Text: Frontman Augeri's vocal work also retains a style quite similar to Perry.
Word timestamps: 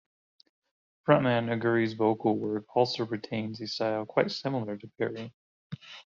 Frontman 1.07 1.51
Augeri's 1.55 1.93
vocal 1.93 2.35
work 2.35 2.65
also 2.75 3.05
retains 3.05 3.61
a 3.61 3.67
style 3.67 4.03
quite 4.07 4.31
similar 4.31 4.75
to 4.75 4.87
Perry. 4.97 5.31